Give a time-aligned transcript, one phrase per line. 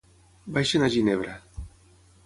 [0.55, 1.39] Baixen a Ginebra.